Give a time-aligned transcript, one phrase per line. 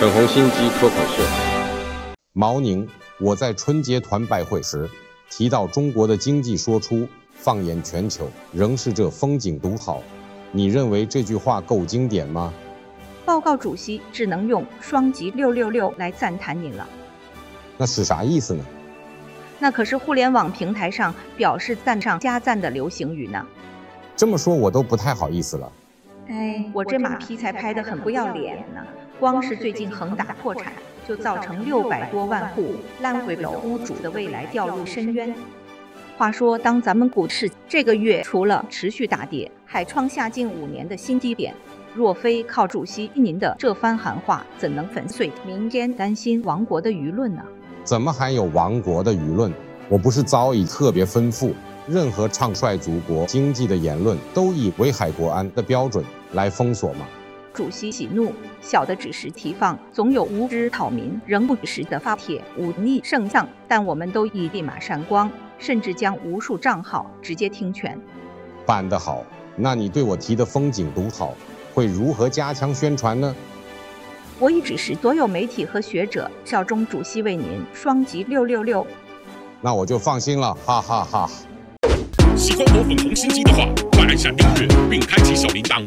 [0.00, 1.22] 粉红心机脱口秀，
[2.32, 2.86] 毛宁，
[3.20, 4.90] 我在春节团拜会时
[5.30, 10.02] 提到中国的经济说出放眼全球仍是这风景独好，
[10.50, 12.52] 你认为这句话够经典吗？
[13.24, 16.84] 报告主席，只能用双击六六六来赞叹您了。
[17.76, 18.64] 那是啥意思呢？
[19.60, 23.46] 那可是互联网平台上表示赞上加赞的流行语呢。
[24.16, 25.70] 这么说，我都不太好意思了。
[26.28, 28.80] 哎，我这马屁才拍得很不要脸呢。
[29.20, 30.72] 光是最近恒大破产，
[31.06, 35.34] 就造成六百多万户烂尾楼屋主的未来掉入深渊。
[36.16, 41.54] 话说，当咱们股市这个月除了持续大跌，还创下近五年的新低点，
[41.94, 47.42] 若非靠主席您的这番喊话，怎能粉碎民间担心亡国的舆论呢？
[47.82, 49.52] 怎么还有亡国的舆论？
[49.88, 51.52] 我不是早已特别吩咐，
[51.86, 56.02] 任何唱衰祖国经济的言论，都以危害国安的标准
[56.32, 57.06] 来封锁吗？
[57.52, 68.00] 主席喜怒，小的只是提防，总有无知讨民仍不时的发帖忤逆圣上，但我们都已立马删光，甚至将无数账号直接停权。
[68.64, 69.22] 办得好，
[69.54, 71.34] 那你对我提的风景独好，
[71.74, 73.34] 会如何加强宣传呢？
[74.40, 78.84] 我已指示所有媒体和学者效忠主席为您双击六六六。
[79.60, 81.30] 那我就放心了，哈哈哈哈。
[82.36, 85.82] 喜欢我粉红心机的话，快按下订阅并开启小铃铛。